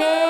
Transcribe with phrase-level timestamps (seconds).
[0.00, 0.29] baby.